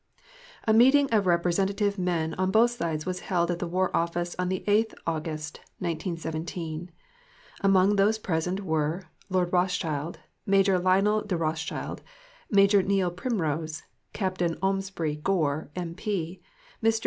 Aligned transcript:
A 0.67 0.73
meeting 0.73 1.07
of 1.11 1.27
representative 1.27 1.99
men 1.99 2.33
on 2.33 2.49
both 2.49 2.71
sides 2.71 3.05
was 3.05 3.19
held 3.19 3.51
at 3.51 3.59
the 3.59 3.67
War 3.67 3.95
Office 3.95 4.35
on 4.39 4.49
the 4.49 4.63
8th 4.67 4.95
August, 5.05 5.59
1917. 5.77 6.89
Among 7.61 7.97
those 7.97 8.17
present 8.17 8.61
were: 8.61 9.03
Lord 9.29 9.53
Rothschild, 9.53 10.17
Major 10.43 10.79
Lionel 10.79 11.21
de 11.21 11.37
Rothschild, 11.37 12.01
Major 12.49 12.81
Neil 12.81 13.11
Primrose, 13.11 13.83
Captain 14.11 14.57
Ormsby 14.63 15.17
Gore, 15.17 15.69
M.P., 15.75 16.41
Mr. 16.83 16.99